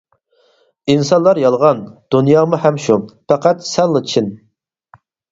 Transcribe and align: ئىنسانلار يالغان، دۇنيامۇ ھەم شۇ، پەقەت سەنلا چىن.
ئىنسانلار 0.93 1.39
يالغان، 1.41 1.83
دۇنيامۇ 2.15 2.59
ھەم 2.63 2.79
شۇ، 2.85 2.95
پەقەت 3.33 3.61
سەنلا 3.67 4.01
چىن. 4.15 4.31